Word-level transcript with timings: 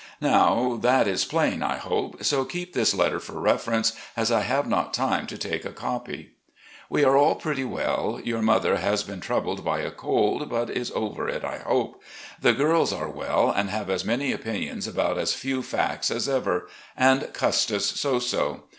Now 0.19 0.77
that 0.81 1.07
is 1.07 1.25
plain, 1.25 1.61
I 1.61 1.77
hope, 1.77 2.23
so 2.23 2.43
keep 2.43 2.73
this 2.73 2.95
letter 2.95 3.19
for 3.19 3.39
reference, 3.39 3.93
as 4.17 4.31
I 4.31 4.41
have 4.41 4.67
not 4.67 4.95
time 4.95 5.27
to 5.27 5.37
take 5.37 5.63
a 5.63 5.69
copy. 5.71 6.31
"We 6.89 7.03
are 7.03 7.15
all 7.15 7.35
pretty 7.35 7.63
well. 7.65 8.19
Your 8.23 8.41
mother 8.41 8.77
has 8.77 9.03
been 9.03 9.21
'.Toubled 9.21 9.63
by 9.63 9.81
a 9.81 9.91
cold, 9.91 10.49
but 10.49 10.71
is 10.71 10.91
over 10.95 11.29
it 11.29 11.43
I 11.45 11.59
hope. 11.59 12.01
The 12.41 12.53
girls 12.53 12.91
are 12.91 13.09
well, 13.11 13.51
and 13.51 13.69
have 13.69 13.91
as 13.91 14.03
many 14.03 14.31
opinions 14.31 14.87
with 14.87 14.97
as 14.97 15.35
few 15.35 15.63
acts 15.71 16.09
as 16.09 16.27
ever; 16.27 16.67
and 16.97 17.31
Custis 17.31 17.85
so 17.85 18.17
so. 18.17 18.63